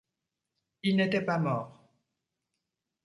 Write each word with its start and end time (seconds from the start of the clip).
Il 0.81 0.95
n’était 0.97 1.21
pas 1.21 1.37
mort. 1.37 1.79